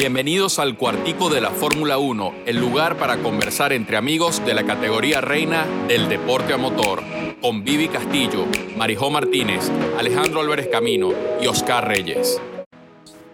[0.00, 4.64] Bienvenidos al cuartico de la Fórmula 1, el lugar para conversar entre amigos de la
[4.64, 7.02] categoría reina del deporte a motor,
[7.42, 8.46] con Vivi Castillo,
[8.78, 12.40] Marijó Martínez, Alejandro Álvarez Camino y Oscar Reyes.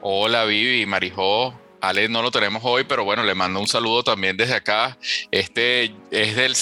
[0.03, 1.55] Hola Vivi, Marijó,
[1.89, 4.99] Ale no lo tenemos hoy, pero bueno, le mando un saludo también desde acá.
[5.31, 6.57] Este, es del,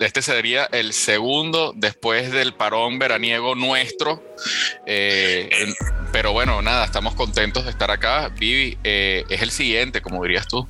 [0.00, 4.22] este sería el segundo después del parón veraniego nuestro.
[4.86, 5.50] Eh,
[6.12, 8.28] pero bueno, nada, estamos contentos de estar acá.
[8.28, 10.66] Vivi, eh, es el siguiente, como dirías tú.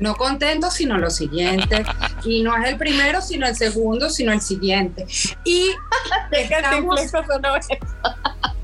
[0.00, 1.84] No contentos, sino lo siguiente.
[2.24, 5.06] y no es el primero, sino el segundo, sino el siguiente.
[5.44, 5.70] Y
[6.32, 7.00] estamos...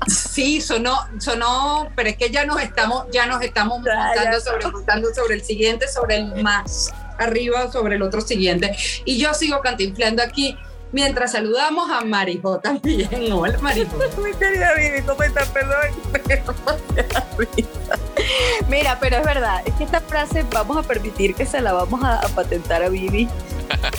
[0.07, 5.35] Sí, sonó, sonó, pero es que ya nos estamos, ya nos estamos montando sobre, sobre
[5.35, 8.75] el siguiente, sobre el más arriba, sobre el otro siguiente.
[9.05, 10.57] Y yo sigo cantinflando aquí
[10.91, 13.09] mientras saludamos a Marijo también.
[13.31, 13.97] Hola, Marijo.
[14.23, 15.49] Mi querida Vivi, ¿cómo estás?
[15.49, 15.77] Perdón.
[18.69, 22.03] Mira, pero es verdad, es que esta frase vamos a permitir que se la vamos
[22.03, 23.27] a, a patentar a Vivi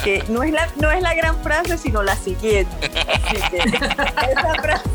[0.04, 2.74] que no es la, no es la gran frase, sino la siguiente.
[3.32, 4.90] esa frase,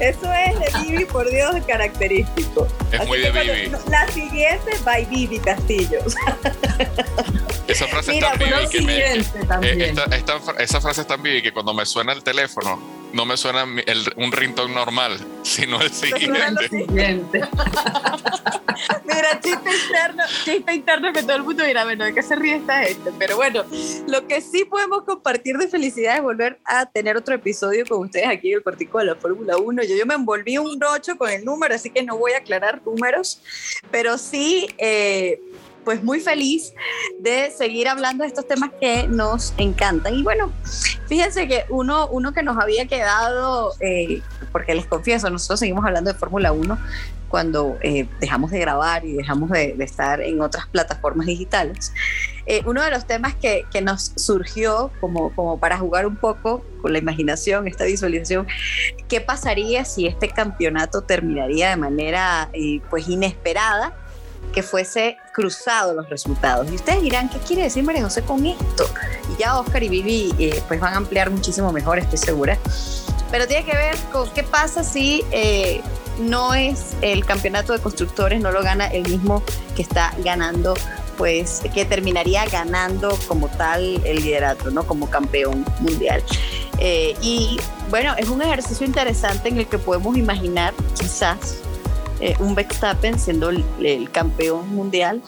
[0.00, 2.66] eso es de Vivi, por Dios, característico.
[2.92, 3.72] Es muy de Vivi.
[3.90, 5.98] La siguiente, by Vivi Castillo.
[7.66, 9.94] Esa frase es tan Vivi que me, eh,
[10.58, 14.32] esa frase es tan Vivi que cuando me suena el teléfono, no me suena un
[14.32, 16.68] ringtone normal, sino el siguiente.
[16.68, 17.40] siguiente.
[19.04, 22.56] Mira, chiste interno, chiste interno que todo el mundo dirá, bueno, ¿de qué se ríe
[22.56, 23.10] esta gente?
[23.18, 23.64] Pero bueno,
[24.06, 28.28] lo que sí podemos compartir de felicidad es volver a tener otro episodio con ustedes
[28.28, 29.82] aquí en el Cortico de la Fórmula 1.
[29.82, 32.80] Yo, yo me envolví un rocho con el número, así que no voy a aclarar
[32.84, 33.40] números,
[33.90, 34.68] pero sí...
[34.78, 35.40] Eh,
[35.88, 36.74] pues muy feliz
[37.18, 40.16] de seguir hablando de estos temas que nos encantan.
[40.16, 40.52] Y bueno,
[41.06, 44.20] fíjense que uno, uno que nos había quedado, eh,
[44.52, 46.78] porque les confieso, nosotros seguimos hablando de Fórmula 1
[47.30, 51.94] cuando eh, dejamos de grabar y dejamos de, estar en otras plataformas digitales.
[52.44, 56.66] Eh, uno de los temas que, que, nos surgió como, como para jugar un poco
[56.82, 58.46] con la imaginación, esta visualización,
[59.08, 62.50] ¿qué pasaría si este campeonato terminaría de manera
[62.90, 63.96] pues inesperada?
[64.52, 66.70] Que fuese cruzado los resultados.
[66.70, 68.88] Y ustedes dirán, ¿qué quiere decir María José con esto?
[69.32, 72.58] Y ya Oscar y Vivi eh, pues van a ampliar muchísimo mejor, estoy segura.
[73.30, 75.82] Pero tiene que ver con qué pasa si eh,
[76.18, 79.42] no es el campeonato de constructores, no lo gana el mismo
[79.76, 80.74] que está ganando,
[81.16, 84.86] pues que terminaría ganando como tal el liderato, ¿no?
[84.86, 86.22] Como campeón mundial.
[86.78, 87.58] Eh, y
[87.90, 91.58] bueno, es un ejercicio interesante en el que podemos imaginar quizás
[92.20, 95.22] eh, un Verstappen siendo el, campeón mundial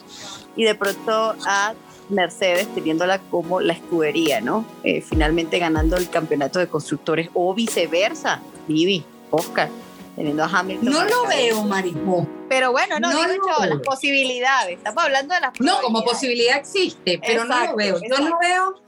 [0.55, 1.73] y de pronto a
[2.09, 4.65] Mercedes teniéndola como la escudería, ¿no?
[4.83, 9.69] Eh, finalmente ganando el campeonato de constructores o viceversa, Vivi, Oscar,
[10.15, 10.91] teniendo a Hamilton.
[10.91, 12.27] No lo veo, Marismo.
[12.49, 14.77] Pero bueno, no, digo yo, las posibilidades.
[14.77, 15.81] Estamos hablando de las posibilidades.
[15.81, 17.97] No, como posibilidad existe, pero no lo veo.
[18.01, 18.81] Yo no veo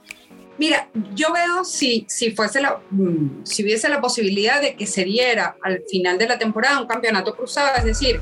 [0.56, 5.04] Mira, yo veo si, si, fuese la, mm, si hubiese la posibilidad de que se
[5.04, 8.20] diera al final de la temporada un campeonato cruzado, es decir,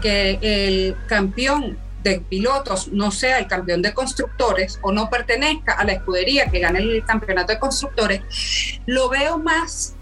[0.00, 5.84] que el campeón de pilotos no sea el campeón de constructores o no pertenezca a
[5.84, 8.22] la escudería que gane el campeonato de constructores,
[8.86, 9.96] lo veo más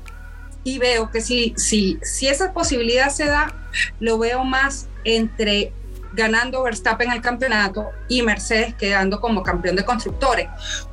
[0.64, 3.54] y veo que si, si, si esa posibilidad se da,
[4.00, 5.72] lo veo más entre
[6.14, 10.48] ganando Verstappen el campeonato y Mercedes quedando como campeón de constructores.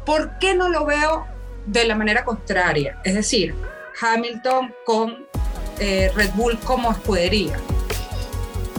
[0.06, 1.26] ¿Por qué no lo veo
[1.66, 3.00] de la manera contraria?
[3.04, 3.56] Es decir,
[4.02, 5.28] Hamilton con
[5.80, 7.58] eh, Red Bull como escudería.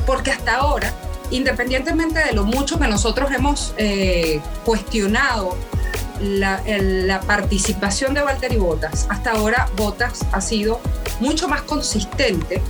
[0.06, 0.92] Porque hasta ahora,
[1.30, 5.56] independientemente de lo mucho que nosotros hemos eh, cuestionado
[6.20, 10.80] la, la, participación de Valtteri Bottas, hasta ahora Bottas ha sido
[11.20, 12.62] mucho más consistente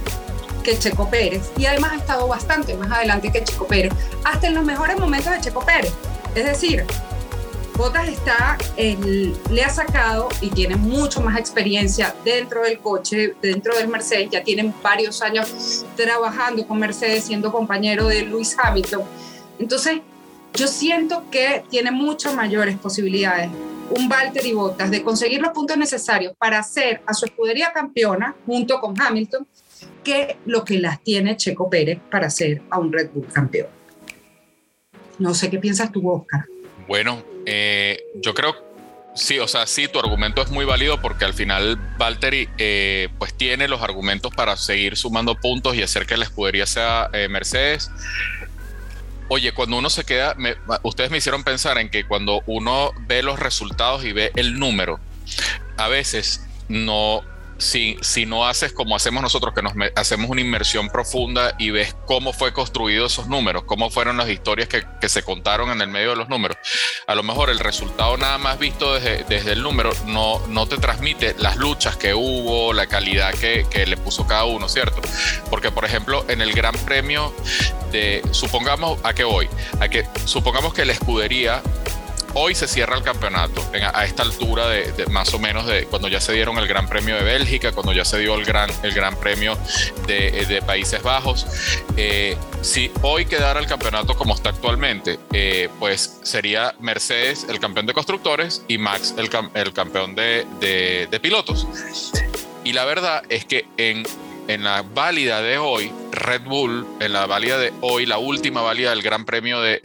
[0.63, 3.93] que Checo Pérez y además ha estado bastante más adelante que Checo Pérez,
[4.25, 5.93] hasta en los mejores momentos de Checo Pérez.
[6.35, 6.85] Es decir,
[7.77, 13.89] Bottas está, le ha sacado y tiene mucho más experiencia dentro del coche, dentro del
[13.89, 19.03] Mercedes, ya tienen varios años trabajando con Mercedes, siendo compañero de Lewis Hamilton.
[19.59, 20.01] Entonces,
[20.55, 23.51] yo siento que tiene muchas mayores posibilidades
[23.91, 28.81] un Valtteri Bottas de conseguir los puntos necesarios para hacer a su escudería campeona junto
[28.81, 29.47] con Hamilton
[30.05, 33.69] que lo que las tiene Checo Pérez para ser a un Red Bull campeón.
[35.19, 36.45] No sé qué piensas tú, Oscar.
[36.89, 38.55] Bueno, eh, yo creo,
[39.15, 43.35] sí, o sea, sí, tu argumento es muy válido porque al final Valtteri eh, pues
[43.35, 47.91] tiene los argumentos para seguir sumando puntos y hacer que la escudería sea eh, Mercedes.
[49.29, 50.37] Oye, cuando uno se queda,
[50.83, 55.01] ustedes me hicieron pensar en que cuando uno ve los resultados y ve el número,
[55.79, 57.23] a veces no
[57.63, 61.97] si, si no haces como hacemos nosotros, que nos hacemos una inmersión profunda y ves
[62.07, 65.89] cómo fue construido esos números, cómo fueron las historias que, que, se contaron en el
[65.89, 66.57] medio de los números,
[67.07, 70.77] a lo mejor el resultado nada más visto desde, desde el número no, no te
[70.79, 75.01] transmite las luchas que hubo, la calidad que, que le puso cada uno, ¿cierto?
[75.51, 77.33] Porque, por ejemplo, en el Gran Premio
[77.91, 79.49] de, supongamos, ¿a qué voy?
[79.81, 81.63] A que supongamos que la escudería
[82.35, 83.63] hoy se cierra el campeonato
[83.95, 87.17] a esta altura de, más o menos de cuando ya se dieron el Gran Premio
[87.17, 89.57] de Bélgica, cuando ya se dio el Gran, el gran Premio
[90.07, 91.47] de, Países Bajos.
[91.97, 97.87] Eh, si hoy quedara el campeonato como está actualmente, eh, pues sería Mercedes el campeón
[97.87, 101.67] de constructores y Max el, el campeón de, de pilotos.
[102.65, 104.05] Y la verdad es que en
[104.49, 108.91] en la válida de hoy, Red Bull, en la válida de hoy, la última válida
[108.91, 109.81] del Gran Premio de,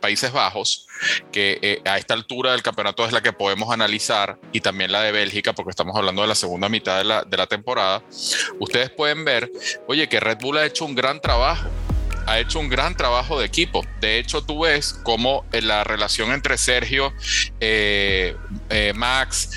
[0.00, 0.86] Países Bajos,
[1.30, 5.02] que eh, a esta altura del campeonato es la que podemos analizar, y también la
[5.02, 8.02] de Bélgica, porque estamos hablando de la segunda mitad de la, de la temporada,
[8.58, 9.50] ustedes pueden ver,
[9.86, 11.68] oye, que Red Bull ha hecho un gran trabajo
[12.26, 13.84] ha hecho un gran trabajo de equipo.
[14.00, 17.12] De hecho, tú ves cómo eh, la relación entre Sergio,
[17.60, 18.34] eh,
[18.94, 19.50] Max,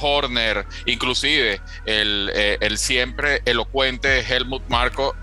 [0.00, 5.14] Horner, inclusive el, siempre elocuente Helmut Marco,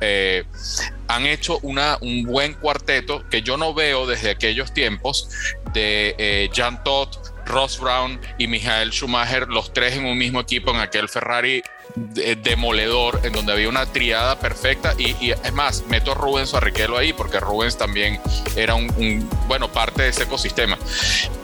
[1.08, 5.30] han hecho una, un buen cuarteto que yo no veo desde aquellos tiempos
[5.74, 10.72] de eh, Jan Todt, Ross Brown y Michael Schumacher, los tres en un mismo equipo
[10.72, 11.62] en aquel Ferrari
[11.96, 14.94] demoledor, en donde había una triada perfecta.
[14.98, 18.20] Y, es más, meto a Rubens Barrichello ahí, porque Rubens también
[18.56, 20.78] era un, bueno, parte de ese ecosistema.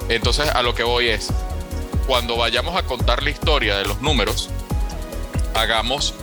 [0.09, 1.29] Entonces, a lo que voy es,
[2.07, 4.49] cuando vayamos a contar la historia de los números,
[5.53, 6.13] hagamos,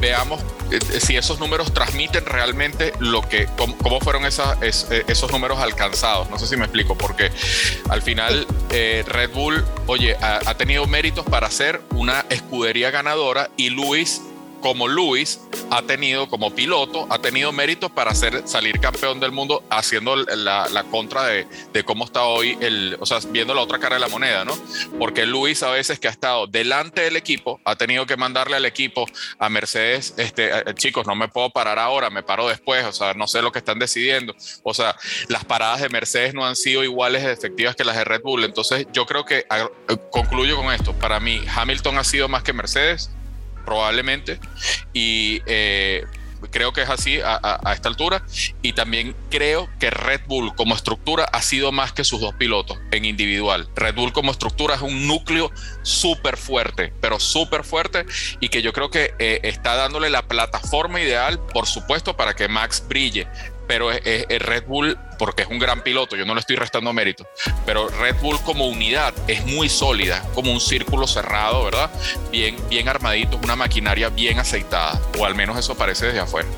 [0.00, 0.40] veamos
[0.72, 6.30] eh, si esos números transmiten realmente lo que, cómo, fueron eh, esos números alcanzados.
[6.30, 7.30] No sé si me explico, porque
[7.88, 13.50] al final eh, Red Bull, oye, ha, ha, tenido méritos para ser una escudería ganadora
[13.56, 14.22] y Luis
[14.62, 19.62] como Luis ha tenido como piloto, ha tenido méritos para hacer, salir campeón del mundo
[19.68, 24.00] haciendo la, contra de, cómo está hoy, el, o sea, viendo la otra cara de
[24.00, 24.54] la moneda, ¿no?
[24.98, 28.64] Porque Luis a veces que ha estado delante del equipo, ha tenido que mandarle al
[28.64, 29.06] equipo
[29.38, 33.26] a Mercedes, este, chicos, no me puedo parar ahora, me paro después, o sea, no
[33.26, 34.34] sé lo que están decidiendo.
[34.62, 34.94] O sea,
[35.28, 38.44] las paradas de Mercedes no han sido iguales efectivas que las de Red Bull.
[38.44, 39.44] Entonces, yo creo que
[40.10, 40.92] concluyo con esto.
[40.94, 43.10] Para mí, Hamilton ha sido más que Mercedes
[43.64, 44.38] probablemente.
[44.92, 46.04] Y eh,
[46.50, 48.24] creo que es así a, esta altura.
[48.62, 52.78] Y también creo que Red Bull como estructura ha sido más que sus dos pilotos
[52.90, 53.68] en individual.
[53.74, 55.50] Red Bull como estructura es un núcleo
[55.82, 58.06] súper fuerte, pero súper fuerte
[58.40, 62.48] y que yo creo que eh, está dándole la plataforma ideal, por supuesto, para que
[62.48, 63.26] Max brille
[63.66, 67.26] pero es, Red Bull, porque es un gran piloto, yo no le estoy restando mérito,
[67.64, 71.90] pero Red Bull como unidad es muy sólida, como un círculo cerrado, ¿verdad?
[72.30, 76.48] Bien, bien armadito, una maquinaria bien aceitada, o al menos eso parece desde afuera.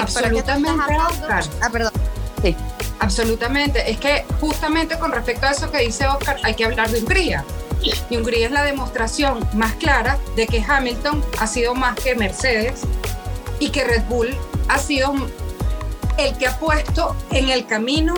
[0.00, 1.44] Absolutamente, Oscar.
[1.62, 1.92] Ah, perdón.
[2.42, 2.54] Sí.
[2.98, 3.90] Absolutamente.
[3.90, 7.44] Es que justamente con respecto a eso que dice Oscar, hay que hablar de Hungría.
[7.82, 12.82] Y Hungría es la demostración más clara de que Hamilton ha sido más que Mercedes
[13.60, 14.36] y que Red Bull
[14.68, 15.14] ha sido
[16.18, 18.14] el que ha puesto en el camino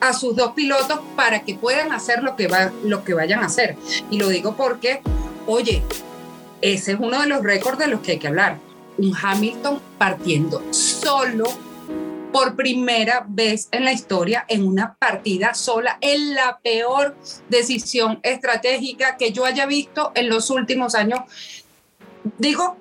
[0.00, 3.46] a sus dos pilotos para que puedan hacer lo que, va, lo que vayan a
[3.46, 3.76] hacer.
[4.10, 5.00] Y lo digo porque,
[5.46, 5.82] oye,
[6.60, 8.58] ese es uno de los récords de los que hay que hablar.
[8.96, 11.44] Un Hamilton partiendo solo
[12.32, 17.16] por primera vez en la historia en una partida sola, en la peor
[17.48, 21.20] decisión estratégica que yo haya visto en los últimos años.
[22.38, 22.76] Digo,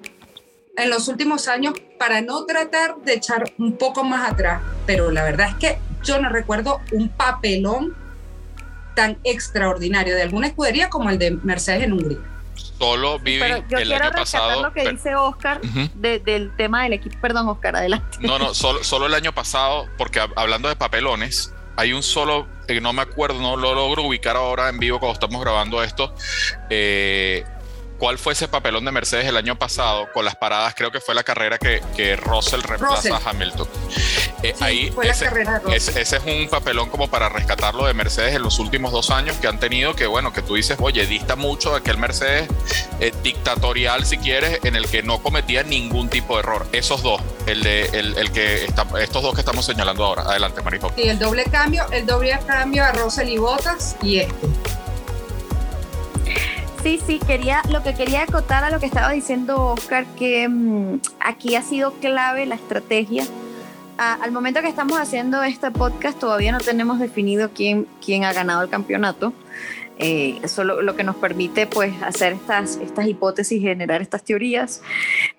[0.78, 5.24] en los últimos años para no tratar de echar un poco más atrás, pero la
[5.24, 7.96] verdad es que yo no recuerdo un papelón
[8.96, 12.20] tan extraordinario de alguna escudería como el de Mercedes en Hungría.
[12.56, 14.62] Solo viví el quiero año pasado.
[14.62, 17.18] lo que dice Oscar del tema del equipo.
[17.22, 18.18] Perdón, Oscar, adelante.
[18.22, 22.82] No, no, solo, solo el año pasado, porque hablando de papelones, hay un solo, eh,
[22.82, 26.14] no me acuerdo, no lo logro ubicar ahora en vivo cuando estamos grabando esto.
[26.70, 27.44] Eh,
[27.98, 31.16] cuál fue ese papelón de Mercedes el año pasado con las paradas, creo que fue
[31.16, 33.68] la carrera que, que Russell reemplaza a Hamilton.
[34.44, 39.10] Eh, ahí ese, es un papelón como para rescatarlo de Mercedes en los últimos dos
[39.10, 42.48] años que han tenido que, bueno, que tú dices, oye, dista mucho de aquel Mercedes
[43.00, 46.68] eh, dictatorial, si quieres, en el que no cometía ningún tipo de error.
[46.72, 50.24] Esos dos, el de el, que está, estos dos que estamos señalando ahora.
[50.24, 50.92] Adelante, Marijo.
[50.96, 54.48] Y el doble cambio, el doble cambio a Russell y Bottas y este.
[56.88, 61.02] Sí, sí, quería, lo que quería acotar a lo que estaba diciendo Oscar, que mm,
[61.20, 63.26] aquí ha sido clave la estrategia.
[63.98, 68.62] al momento que estamos haciendo este podcast todavía no tenemos definido quién, quién ha ganado
[68.62, 69.34] el campeonato.
[70.00, 74.82] Eh, eso lo, lo, que nos permite pues hacer estas, estas hipótesis, generar estas teorías.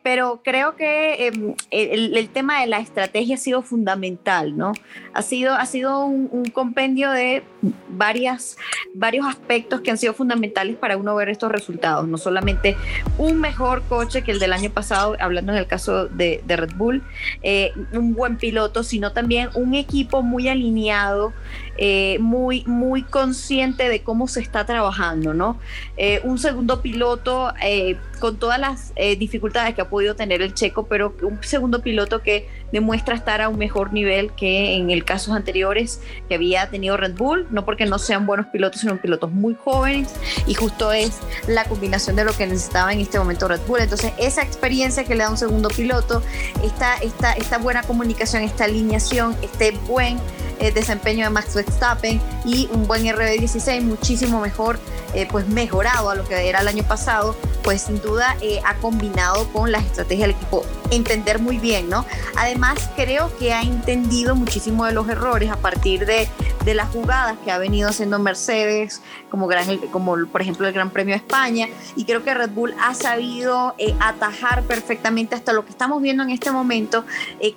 [0.03, 4.73] Pero creo que em, el, tema de la estrategia ha sido fundamental, ¿no?
[5.15, 7.43] Ha sido, ha sido un, compendio de
[7.89, 8.57] varias,
[8.95, 12.09] varios aspectos que han sido fundamentales para uno ver estos resultados.
[12.09, 12.77] No solamente
[13.17, 16.73] un mejor coche que el del año pasado, hablando en el caso de, de Red
[16.75, 17.03] Bull,
[17.43, 21.33] eh, un buen piloto, sino también un equipo muy alineado,
[21.77, 25.59] eh, muy, muy consciente de cómo se está trabajando, ¿no?
[25.97, 30.87] Eh, un segundo piloto eh, con todas las dificultades que ha podido tener el checo,
[30.87, 35.35] pero un segundo piloto que demuestra estar a un mejor nivel que en el casos
[35.35, 39.55] anteriores que había tenido Red Bull, no porque no sean buenos pilotos, sino pilotos muy
[39.55, 40.15] jóvenes
[40.47, 43.81] y justo es la combinación de lo que necesitaba en este momento Red Bull.
[43.81, 46.23] Entonces, esa experiencia que le da un segundo piloto,
[46.63, 50.19] esta, esta, esta buena comunicación, esta alineación, este buen
[50.61, 54.79] eh, desempeño de Max Verstappen y un buen RB16 muchísimo mejor,
[55.15, 58.08] eh, pues mejorado a lo que era el año pasado, pues sin duda
[58.41, 62.05] eh, ha combinado con las estrategias del equipo entender muy bien, ¿no?
[62.37, 66.29] Además creo que ha entendido muchísimo de los errores a partir de,
[66.65, 70.91] de las jugadas que ha venido haciendo Mercedes, como, gran, como por ejemplo el Gran
[70.91, 75.71] Premio de España, y creo que Red Bull ha sabido atajar perfectamente hasta lo que
[75.71, 77.05] estamos viendo en este momento,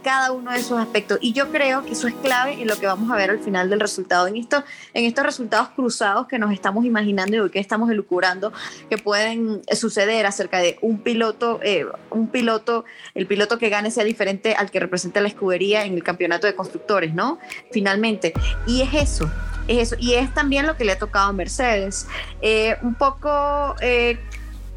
[0.01, 1.17] cada uno de esos aspectos.
[1.21, 3.69] Y yo creo que eso es clave en lo que vamos a ver al final
[3.69, 4.27] del resultado.
[4.27, 8.51] En, esto, en estos resultados cruzados que nos estamos imaginando y que estamos elucubrando
[8.89, 14.03] que pueden suceder acerca de un piloto, eh, un piloto, el piloto que gane sea
[14.03, 17.39] diferente al que representa la escudería en el campeonato de constructores, ¿no?
[17.71, 18.33] Finalmente.
[18.67, 19.31] Y es eso,
[19.67, 19.95] es eso.
[19.99, 22.07] Y es también lo que le ha tocado a Mercedes.
[22.41, 23.75] Eh, un poco...
[23.81, 24.19] Eh,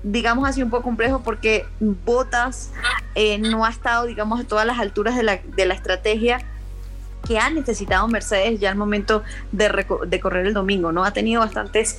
[0.07, 2.71] digamos así, un poco complejo porque Botas
[3.41, 6.45] no ha estado, digamos, a todas las alturas de la, de la estrategia
[7.27, 11.05] que ha necesitado Mercedes ya al momento de, de, correr el domingo, ¿no?
[11.05, 11.99] Ha tenido bastantes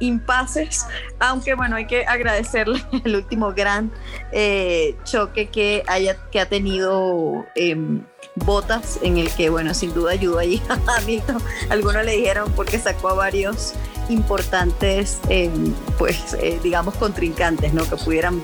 [0.00, 0.86] impases,
[1.18, 3.92] aunque bueno, hay que agradecerle el último gran
[4.32, 7.76] eh, choque que, haya, que ha tenido eh,
[8.36, 11.38] Botas, en el que, bueno, sin duda ayudó allí a Hamilton.
[11.70, 13.72] Algunos le dijeron porque sacó a varios
[14.10, 15.50] importantes, eh,
[15.98, 17.88] pues, eh, digamos, contrincantes, ¿no?
[17.88, 18.40] Que pudieran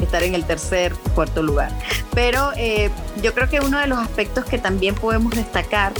[0.00, 1.70] estar en el tercer, cuarto lugar.
[2.14, 2.90] Pero eh,
[3.22, 5.92] yo creo que uno de los aspectos que también podemos destacar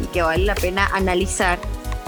[0.00, 1.58] y que vale la pena analizar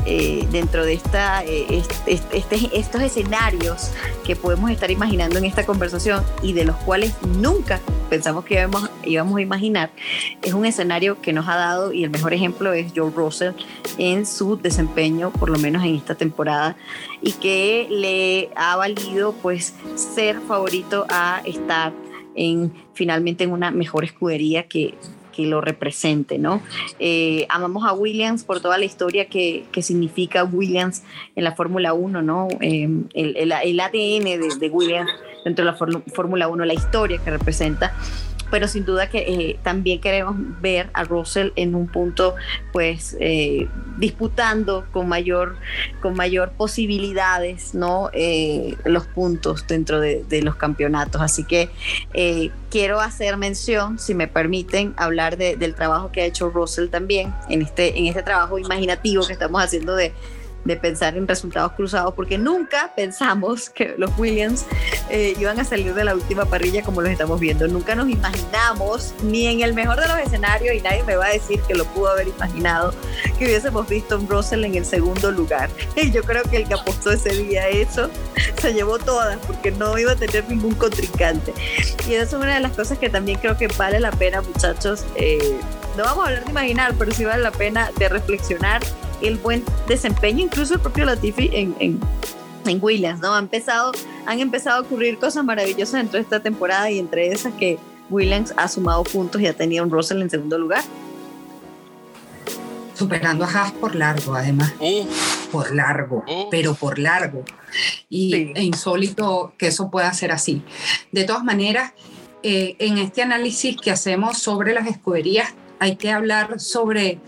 [0.05, 3.93] eh, dentro de esta, eh, este, estos escenarios
[4.25, 7.81] que podemos estar imaginando en esta conversación y de los cuales nunca
[8.11, 9.91] pensamos que íbamos, íbamos a imaginar,
[10.43, 13.55] es un escenario que nos ha dado, y el mejor ejemplo es Joe Russell
[13.97, 16.77] en su desempeño, por lo menos en esta temporada,
[17.23, 21.93] y que le ha valido pues ser favorito a estar
[22.35, 24.95] en finalmente en una mejor escudería que
[25.33, 26.63] que lo represente, ¿no?
[26.99, 31.03] Eh, amamos a Williams por toda la historia que, que significa Williams
[31.35, 32.49] en la Fórmula 1, ¿no?
[32.61, 35.11] Eh, el, el, ADN de, de Williams
[35.45, 37.95] dentro de la Fórmula 1, la historia que representa
[38.53, 42.35] pero sin duda que eh, también queremos ver a Russell en un punto,
[42.71, 43.67] pues, eh,
[43.97, 45.57] disputando con mayor,
[46.03, 48.11] con mayor posibilidades, ¿no?
[48.13, 51.23] Eh, los puntos dentro de, los campeonatos.
[51.23, 51.71] Así que
[52.69, 57.33] quiero hacer mención, si me permiten, hablar de, del trabajo que ha hecho Russell también
[57.49, 60.13] en este, en este trabajo imaginativo que estamos haciendo de
[60.65, 64.65] de pensar en resultados cruzados, porque nunca pensamos que los Williams
[65.11, 67.67] eh, iban a salir de la última parrilla como los estamos viendo.
[67.69, 71.31] Nunca nos imaginamos, ni en el mejor de los escenarios, y nadie me va a
[71.31, 72.95] decir que lo pudo haber imaginado,
[73.39, 75.71] que hubiésemos visto a Russell en el segundo lugar.
[76.03, 78.11] Y yo creo que el que apostó ese día eso
[78.61, 81.53] se llevó todas, porque no iba a tener ningún contrincante.
[82.09, 85.05] Y eso es una de las cosas que también creo que vale la pena, muchachos.
[85.15, 85.57] Eh,
[85.97, 88.83] no vamos a hablar de imaginar, pero sí vale la pena de reflexionar
[89.23, 92.01] el buen desempeño, incluso el propio Latifi en, en,
[92.67, 93.35] en Williams, ¿no?
[93.35, 93.93] Han empezado,
[94.27, 97.79] han empezado a ocurrir cosas maravillosas dentro de esta temporada y entre esas que
[98.11, 100.83] Williams ha sumado puntos y ha tenido un Russell en segundo lugar.
[102.95, 104.73] Superando a Haas por largo, además.
[105.51, 107.45] Por largo, pero por largo.
[108.09, 108.53] Y sí.
[108.55, 110.63] e insólito que eso pueda ser así.
[111.11, 111.95] De todas maneras,
[112.43, 117.19] eh, en este análisis que hacemos sobre las escuderías, hay que hablar sobre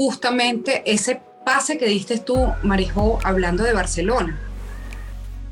[0.00, 4.40] justamente ese pase que diste tú, Marijó, hablando de Barcelona.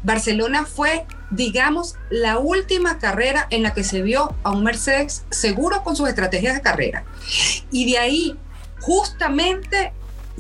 [0.03, 5.85] Barcelona fue, digamos, la última carrera en la que se vio a un Mercedes seguro
[5.85, 7.05] con sus estrategias de carrera.
[7.71, 8.39] Y de ahí,
[8.81, 9.93] justamente,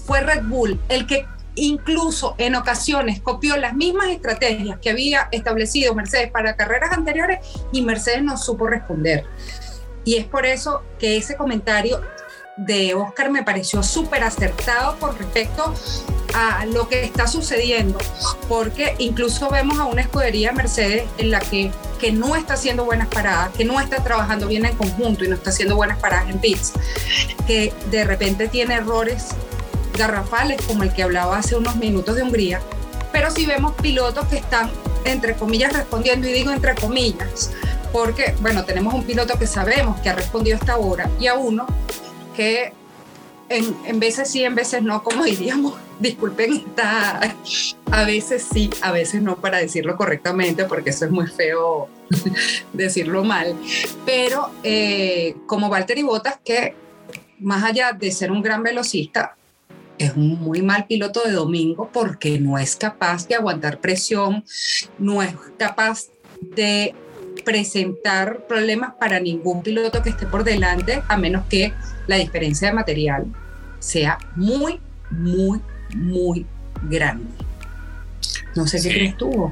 [0.06, 5.94] fue Red Bull el que incluso en ocasiones copió las mismas estrategias que había establecido
[5.94, 7.40] Mercedes para carreras anteriores
[7.72, 9.26] y Mercedes no supo responder.
[10.06, 12.00] Y es por eso que ese comentario
[12.58, 15.72] de Oscar me pareció súper acertado con respecto
[16.34, 17.98] a lo que está sucediendo,
[18.48, 23.08] porque incluso vemos a una escudería Mercedes en la que, que no está haciendo buenas
[23.08, 26.40] paradas, que no está trabajando bien en conjunto y no está haciendo buenas paradas en
[26.40, 26.72] pits,
[27.46, 29.28] que de repente tiene errores
[29.96, 32.60] garrafales como el que hablaba hace unos minutos de Hungría,
[33.12, 34.70] pero si vemos pilotos que están,
[35.04, 37.52] entre comillas, respondiendo, y digo entre comillas,
[37.92, 41.66] porque, bueno, tenemos un piloto que sabemos que ha respondido hasta ahora y a uno
[42.38, 42.72] que
[43.48, 47.34] en, en veces sí, en veces no, como diríamos, disculpen, está
[47.90, 51.88] a veces sí, a veces no para decirlo correctamente, porque eso es muy feo
[52.72, 53.56] decirlo mal,
[54.06, 56.74] pero eh, como Valtteri Bottas, que
[57.40, 59.36] más allá de ser un gran velocista,
[59.98, 64.44] es un muy mal piloto de domingo porque no es capaz de aguantar presión,
[64.96, 66.04] no es capaz
[66.40, 66.94] de
[67.48, 71.72] presentar problemas para ningún piloto que esté por delante, a menos que
[72.06, 73.24] la diferencia de material
[73.78, 74.78] sea muy,
[75.08, 75.62] muy,
[75.94, 76.44] muy
[76.82, 77.24] grande.
[78.54, 79.50] No sé qué crees tú.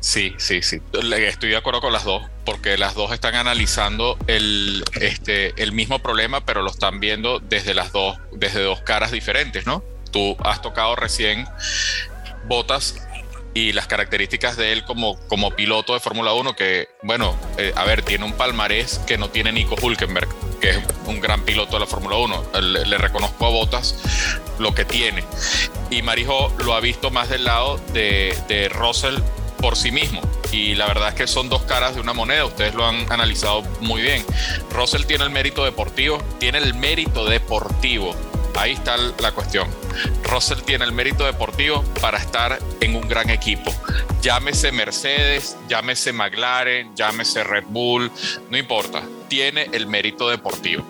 [0.00, 0.82] Sí, sí, sí.
[0.92, 6.00] Estoy de acuerdo con las dos, porque las dos están analizando el, este, el mismo
[6.00, 9.84] problema, pero lo están viendo desde las dos, desde dos caras diferentes, ¿no?
[10.10, 11.46] Tú has tocado recién
[12.48, 13.05] botas
[13.56, 17.84] y las características de él como, como piloto de Fórmula 1, que, bueno, eh, a
[17.84, 20.28] ver, tiene un palmarés que no tiene Nico Hulkenberg,
[20.60, 22.60] que es un gran piloto de la Fórmula 1.
[22.60, 23.96] Le, reconozco a Botas
[24.58, 25.24] lo que tiene.
[25.88, 29.16] Y Marijo lo ha visto más del lado de, de Russell
[29.56, 30.20] por sí mismo.
[30.52, 33.62] Y la verdad es que son dos caras de una moneda, ustedes lo han analizado
[33.80, 34.22] muy bien.
[34.70, 38.14] Russell tiene el mérito deportivo, tiene el mérito deportivo
[38.56, 39.68] Ahí está la cuestión.
[40.24, 43.70] Russell tiene el mérito deportivo para estar en un gran equipo.
[44.22, 48.10] Llámese Mercedes, llámese McLaren, llámese Red Bull,
[48.50, 49.02] no importa.
[49.28, 50.84] Tiene el mérito deportivo.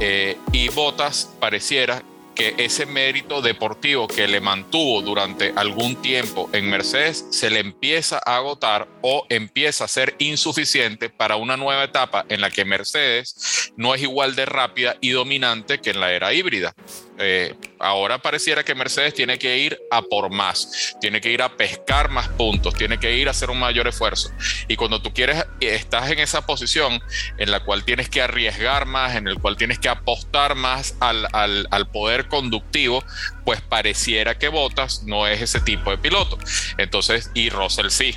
[0.00, 2.02] Eh, y Bottas pareciera
[2.34, 8.20] que ese mérito deportivo que le mantuvo durante algún tiempo en Mercedes se le empieza
[8.24, 13.72] a agotar o empieza a ser insuficiente para una nueva etapa en la que Mercedes
[13.76, 16.74] no es igual de rápida y dominante que en la era híbrida.
[17.18, 21.56] Eh, ahora pareciera que Mercedes tiene que ir a por más, tiene que ir a
[21.56, 24.30] pescar más puntos, tiene que ir a hacer un mayor esfuerzo.
[24.68, 27.00] Y cuando tú quieres, estás en esa posición
[27.38, 31.28] en la cual tienes que arriesgar más, en el cual tienes que apostar más al,
[31.32, 33.04] al poder conductivo,
[33.44, 36.38] pues pareciera que Bottas no es ese tipo de piloto.
[36.78, 38.16] Entonces, y Russell sí,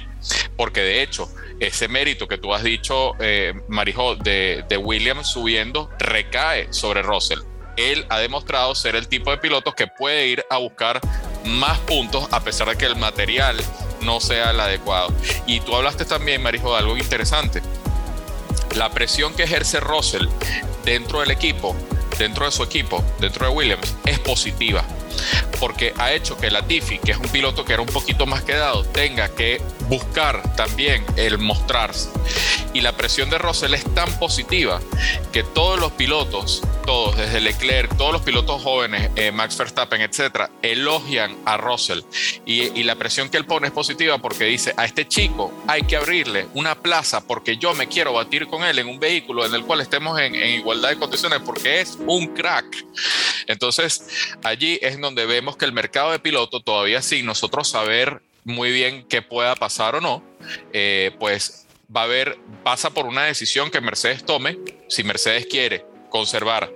[0.56, 1.30] porque de hecho,
[1.60, 7.40] ese mérito que tú has dicho, eh, Marijo, de, de Williams subiendo, recae sobre Russell
[7.78, 11.00] él ha demostrado ser el tipo de piloto que puede ir a buscar
[11.46, 13.56] más puntos a pesar de que el material
[14.02, 15.14] no sea el adecuado.
[15.46, 17.62] Y tú hablaste también, Marijo, de algo interesante.
[18.76, 20.28] La presión que ejerce Russell
[20.84, 21.76] dentro del equipo,
[22.18, 24.84] dentro de su equipo, dentro de Williams, es positiva
[25.60, 28.84] porque ha hecho que Latifi, que es un piloto que era un poquito más quedado,
[28.86, 32.10] tenga que buscar también el mostrarse.
[32.74, 34.80] Y la presión de Russell es tan positiva
[35.32, 40.50] que todos los pilotos, todos, desde Leclerc, todos los pilotos jóvenes, eh, Max Verstappen, etcétera,
[40.62, 42.00] elogian a Russell.
[42.46, 45.98] Y, la presión que él pone es positiva porque dice: a este chico hay que
[45.98, 49.66] abrirle una plaza porque yo me quiero batir con él en un vehículo en el
[49.66, 52.86] cual estemos en, igualdad de condiciones porque es un crack.
[53.48, 54.08] Entonces,
[54.44, 59.06] allí es donde vemos que el mercado de piloto todavía sin nosotros saber muy bien
[59.10, 60.24] qué pueda pasar o no,
[60.72, 64.58] eh, pues va a haber, pasa por una decisión que Mercedes tome.
[64.88, 66.70] Si Mercedes quiere conservar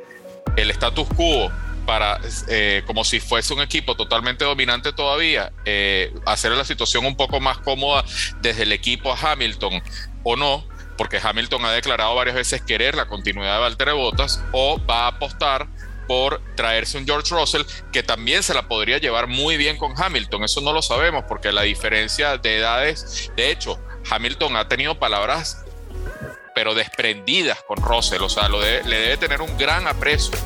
[0.56, 1.52] el status quo
[1.86, 7.16] para, eh, como si fuese un equipo totalmente dominante todavía, eh, hacer la situación un
[7.16, 8.04] poco más cómoda
[8.42, 9.82] desde el equipo a Hamilton
[10.24, 10.66] o no,
[10.98, 15.08] porque Hamilton ha declarado varias veces querer la continuidad de Valtteri Bottas, o va a
[15.08, 15.68] apostar
[16.08, 20.44] por traerse un George Russell que también se la podría llevar muy bien con Hamilton.
[20.44, 25.64] Eso no lo sabemos porque la diferencia de edades, de hecho, Hamilton ha tenido palabras
[26.54, 30.38] pero desprendidas con Russell, o sea, lo le debe tener un gran aprecio,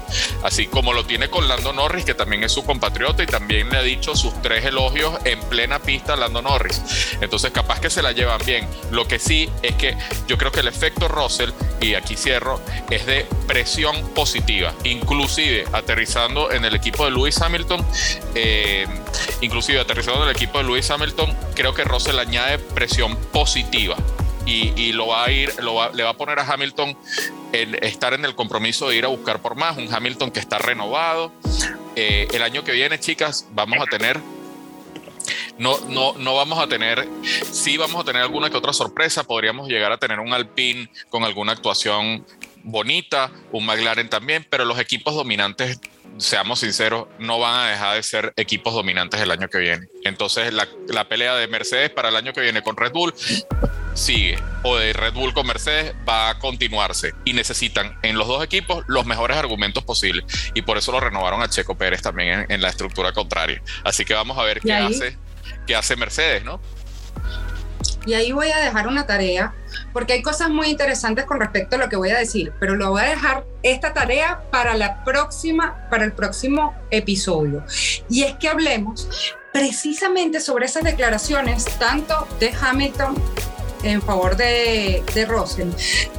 [0.43, 3.77] así como lo tiene con Lando Norris, que también es su compatriota y también le
[3.77, 6.81] ha dicho sus tres elogios en plena pista a Lando Norris.
[7.21, 8.67] Entonces, capaz que se la llevan bien.
[8.91, 13.05] Lo que sí es que yo creo que el efecto Russell, y aquí cierro, es
[13.05, 17.85] de presión positiva, inclusive aterrizando en el equipo de Lewis Hamilton,
[18.33, 18.87] eh,
[19.41, 23.95] inclusive aterrizando en el equipo de Lewis Hamilton, creo que Russell añade presión positiva
[24.45, 26.97] y, lo va a ir, lo le va a poner a Hamilton
[27.51, 31.31] estar en el compromiso de ir a buscar por más, un Hamilton que está renovado.
[31.95, 34.19] Eh, el año que viene, chicas, vamos a tener
[35.57, 39.69] no, no, no vamos a tener, sí vamos a tener alguna que otra sorpresa, podríamos
[39.69, 42.25] llegar a tener un Alpine con alguna actuación
[42.63, 45.79] bonita, un McLaren también, pero los equipos dominantes
[46.17, 49.87] seamos sinceros, no van a dejar de ser equipos dominantes el año que viene.
[50.03, 53.13] Entonces, la, pelea de Mercedes para el año que viene con Red Bull
[53.95, 57.13] sigue, o de Red Bull con Mercedes va a continuarse.
[57.23, 60.25] Y necesitan en los dos equipos los mejores argumentos posibles.
[60.53, 63.61] Y por eso lo renovaron a Checo Pérez también en, la estructura contraria.
[63.83, 65.17] Así que vamos a ver qué hace,
[65.65, 66.59] qué hace Mercedes, ¿no?
[68.05, 69.53] Y ahí voy a dejar una tarea,
[69.91, 72.91] porque hay cosas muy interesantes con respecto a lo que voy a decir, pero lo
[72.91, 77.63] voy a dejar esta tarea para la próxima, para el próximo episodio.
[78.09, 79.09] Y es que hablemos
[79.51, 83.15] precisamente sobre esas declaraciones, tanto de Hamilton
[83.87, 85.69] en favor de, de Russell,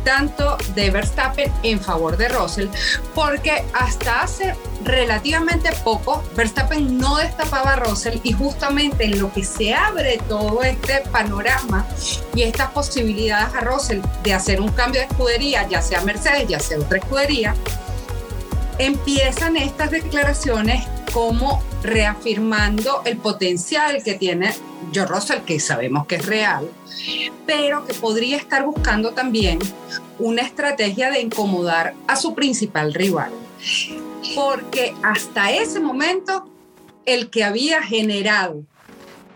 [0.05, 2.69] tanto de Verstappen en favor de Russell,
[3.15, 9.45] porque hasta hace relativamente poco Verstappen no destapaba a Russell y justamente en lo que
[9.45, 11.87] se abre todo este panorama
[12.35, 16.61] y estas posibilidades a Russell de hacer un cambio de escudería, ya sea Mercedes, ya
[16.61, 17.55] sea otra escudería,
[18.79, 24.55] empiezan estas declaraciones como reafirmando el potencial que tiene
[24.95, 26.69] Joe Russell, que sabemos que es real,
[27.47, 29.59] pero que podría estar buscando también
[30.19, 33.31] una estrategia de incomodar a su principal rival.
[34.35, 36.51] Porque hasta ese momento,
[37.05, 38.65] el que había generado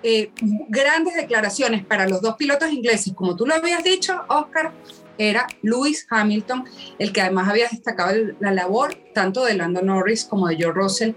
[0.02, 0.30] eh,
[0.68, 4.72] grandes declaraciones para los dos pilotos ingleses, como tú lo habías dicho, Oscar,
[5.18, 6.64] era Lewis Hamilton,
[6.98, 11.12] el que además había destacado la labor tanto de Lando Norris como de George Russell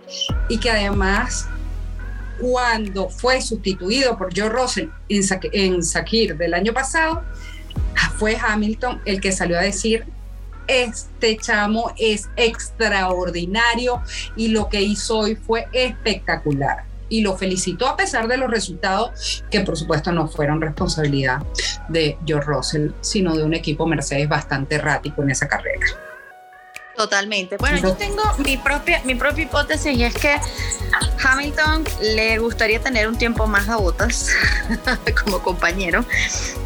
[0.50, 1.48] y que además
[2.40, 7.24] cuando fue sustituido por George Russell en, en Sakir del año pasado,
[8.18, 10.06] fue Hamilton el que salió a decir
[10.68, 14.02] este chamo es extraordinario
[14.36, 19.44] y lo que hizo hoy fue espectacular y lo felicitó a pesar de los resultados
[19.52, 21.44] que por supuesto no fueron responsabilidad
[21.90, 25.86] de George Russell, sino de un equipo Mercedes bastante errático en esa carrera.
[26.96, 27.58] Totalmente.
[27.58, 30.40] Bueno, yo tengo mi propia, mi propia hipótesis y es que
[31.24, 34.30] Hamilton le gustaría tener un tiempo más a botas
[35.24, 36.06] como compañero.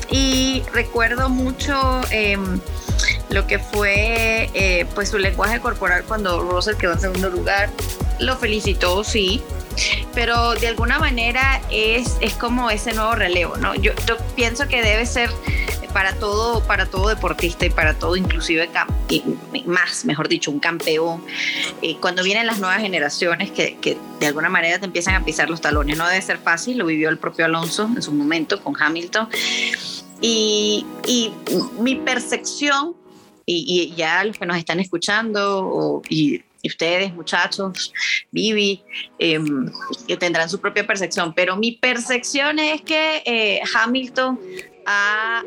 [0.09, 2.59] Y recuerdo mucho em,
[3.29, 7.69] lo que fue eh, pues su lenguaje corporal cuando Russell quedó en segundo lugar.
[8.19, 9.43] Lo felicitó, sí,
[10.13, 13.75] pero de alguna manera es, es como ese nuevo relevo, ¿no?
[13.75, 13.93] Yo,
[14.35, 15.29] pienso que debe ser
[15.97, 18.69] para todo, para todo deportista y para todo, inclusive
[19.65, 21.25] más, mejor dicho, un campeón.
[21.81, 25.49] Eh, cuando vienen las nuevas generaciones que, que, de alguna manera te empiezan a pisar
[25.49, 28.79] los talones, no debe ser fácil, lo vivió el propio Alonso en su momento con
[28.79, 29.27] Hamilton.
[30.21, 31.31] Y, y
[31.79, 32.95] mi percepción,
[33.47, 37.93] y, y, ya los que nos están escuchando o, y y ustedes, muchachos,
[38.31, 38.81] Vivi,
[39.19, 39.71] em,
[40.07, 41.33] que tendrán su propia percepción.
[41.33, 44.39] Pero mi percepción es que eh, Hamilton
[44.89, 45.43] ha,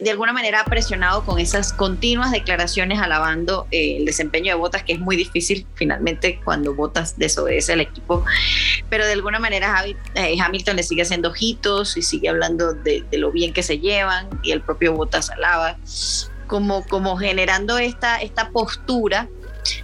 [0.00, 4.94] de alguna manera presionado con esas continuas declaraciones alabando eh, el desempeño de Botas, que
[4.94, 8.24] es muy difícil finalmente cuando Botas desobedece al equipo.
[8.88, 13.18] Pero de alguna manera eh, Hamilton le sigue haciendo ojitos y sigue hablando de, de,
[13.18, 15.76] lo bien que se llevan y el propio Botas alaba,
[16.46, 19.28] como, como generando esta, esta postura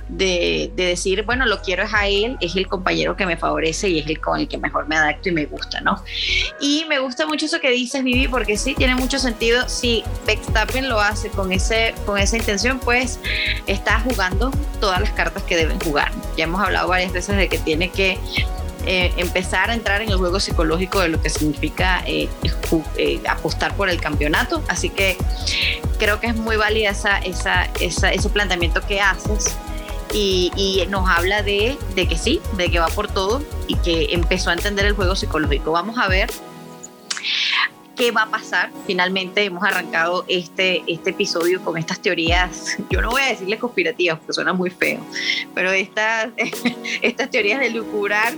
[0.08, 3.98] de, decir, bueno, lo quiero es a él, es el compañero que me favorece y
[3.98, 6.02] es el con el que mejor me adapto y me gusta, ¿no?
[6.60, 9.68] Y me gusta mucho eso que dices, Vivi, porque sí, tiene mucho sentido.
[9.68, 13.18] Si Verstappen lo hace con, ese, con esa intención, pues
[13.66, 16.12] está jugando todas las cartas que deben jugar.
[16.36, 18.18] Ya hemos hablado varias veces de que tiene que
[18.86, 22.28] eh, empezar a entrar en el juego psicológico de lo que significa eh,
[22.96, 24.62] eh, apostar por el campeonato.
[24.68, 25.16] Así que
[25.98, 29.56] creo que es muy válida esa, esa, ese planteamiento que haces.
[30.14, 34.48] Y, nos habla de, de, que sí, de que va por todo y que empezó
[34.48, 35.72] a entender el juego psicológico.
[35.72, 36.30] Vamos a ver
[37.96, 38.70] qué va a pasar.
[38.86, 44.18] Finalmente hemos arrancado este, este episodio con estas teorías, yo no voy a decirle conspirativas
[44.18, 45.00] porque suena muy feo,
[45.54, 46.30] pero estas,
[47.02, 48.34] estas teorías de lucurar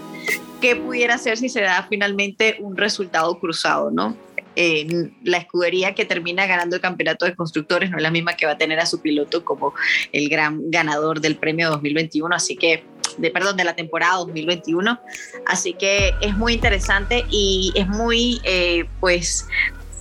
[0.61, 4.17] qué pudiera ser si se da finalmente un resultado cruzado, ¿no?
[5.23, 8.53] la escudería que termina ganando el campeonato de constructores no es la misma que va
[8.53, 9.73] a tener a su piloto como
[10.11, 12.83] el gran ganador del premio 2021, así que,
[13.19, 15.01] de, perdón, de la temporada 2021.
[15.47, 19.47] Así que es muy interesante y es muy, eh, pues,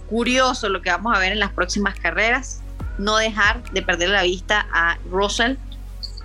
[0.10, 2.62] curioso lo que vamos a ver en las próximas carreras.
[2.98, 5.56] No dejar de perder la vista a Russell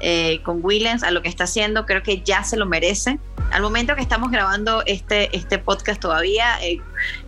[0.00, 3.18] eh, con Williams, a lo que está haciendo, creo que ya se lo merece
[3.52, 6.58] al momento que estamos grabando este, este podcast todavía,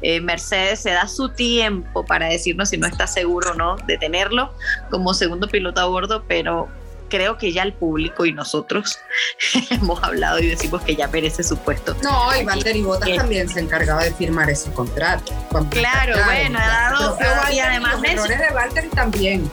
[0.02, 3.98] eh, Mercedes se da su tiempo para decirnos si no está seguro o no de
[3.98, 4.50] tenerlo
[4.90, 6.68] como segundo piloto a bordo, pero
[7.08, 8.98] creo que ya el público y nosotros
[9.70, 11.94] hemos hablado y decimos que ya merece su puesto.
[12.02, 15.32] No, y Valtteri Bottas también se encargaba de firmar ese contrato.
[15.70, 17.18] Claro, bueno, ha dado
[17.52, 19.50] y además los errores de Valtteri también.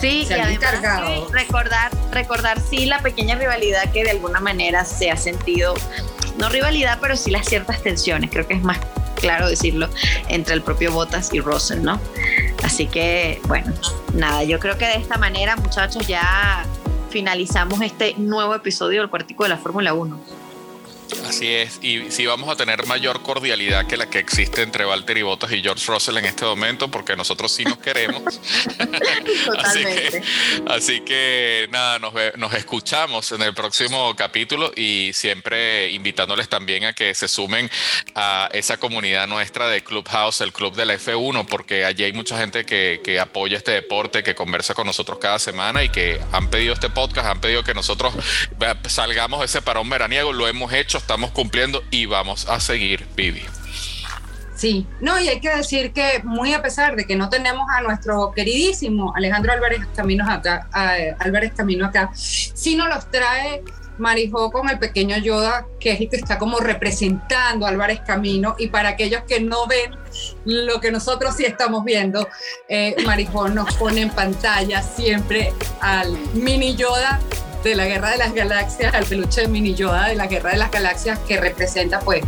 [0.00, 0.74] Sí, se y además,
[1.06, 5.74] sí, recordar, recordar sí la pequeña rivalidad que de alguna manera se ha sentido,
[6.36, 8.78] no rivalidad, pero sí las ciertas tensiones, creo que es más
[9.14, 9.88] claro decirlo,
[10.28, 12.00] entre el propio Bottas y Russell, ¿no?
[12.62, 13.72] Así que, bueno,
[14.14, 16.64] nada, yo creo que de esta manera, muchachos, ya
[17.10, 20.43] finalizamos este nuevo episodio del Cuartico de la Fórmula 1.
[21.26, 25.16] Así es, y sí vamos a tener mayor cordialidad que la que existe entre Walter
[25.16, 28.40] y Bottas y George Russell en este momento, porque nosotros sí nos queremos.
[29.44, 29.54] Totalmente.
[29.64, 30.22] Así que,
[30.68, 36.92] así que nada, nos, nos escuchamos en el próximo capítulo y siempre invitándoles también a
[36.92, 37.70] que se sumen
[38.14, 42.38] a esa comunidad nuestra de Clubhouse, el club de la F1, porque allí hay mucha
[42.38, 46.48] gente que, que apoya este deporte, que conversa con nosotros cada semana y que han
[46.48, 48.14] pedido este podcast, han pedido que nosotros
[48.60, 53.42] eh, salgamos ese parón veraniego, lo hemos hecho, estamos cumpliendo y vamos a seguir, Vivi.
[54.56, 57.82] Sí, no, y hay que decir que muy a pesar de que no tenemos a
[57.82, 63.62] nuestro queridísimo Alejandro Álvarez Camino acá, a- Álvarez Camino acá, sí nos los trae
[63.98, 68.56] Marijó con el pequeño Yoda, que es el que está como representando a Álvarez Camino,
[68.58, 69.94] y para aquellos que no ven
[70.46, 72.26] lo que nosotros sí estamos viendo,
[72.68, 77.20] eh, Marijó nos pone en pantalla siempre al mini Yoda
[77.70, 80.58] de la Guerra de las Galaxias, al peluche de mini Yoda de la Guerra de
[80.58, 82.22] las Galaxias, que representa pues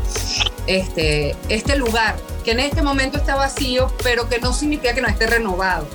[0.66, 5.08] este, este lugar que en este momento está vacío, pero que no significa que no
[5.08, 5.86] esté renovado.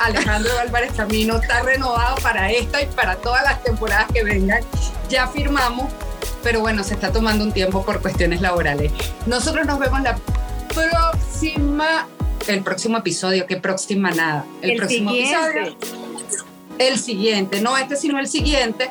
[0.00, 4.62] Alejandro Álvarez Camino está renovado para esta y para todas las temporadas que vengan.
[5.08, 5.90] Ya firmamos,
[6.42, 8.92] pero bueno, se está tomando un tiempo por cuestiones laborales.
[9.26, 10.16] Nosotros nos vemos la
[10.74, 12.08] próxima,
[12.48, 15.60] el próximo episodio, que próxima nada, el, El próximo siguiente.
[15.60, 16.03] episodio.
[16.78, 18.90] El siguiente, no este, sino el siguiente,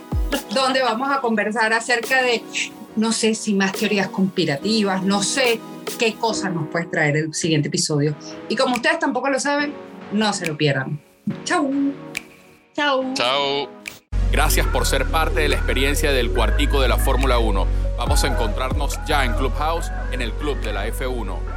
[0.53, 2.43] donde vamos a conversar acerca de
[2.95, 5.59] no sé si más teorías conspirativas, no sé
[5.97, 8.15] qué cosas nos puede traer el siguiente episodio.
[8.49, 9.73] Y como ustedes tampoco lo saben,
[10.11, 10.99] no se lo pierdan.
[11.43, 11.71] Chau.
[12.75, 13.13] Chao.
[13.13, 13.69] Chao.
[14.31, 17.67] Gracias por ser parte de la experiencia del cuartico de la Fórmula 1.
[17.97, 21.52] Vamos a encontrarnos ya en Clubhouse, en el Club de la F1.